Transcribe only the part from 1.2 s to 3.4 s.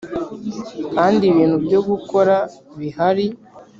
ibintu byo gukora bihari.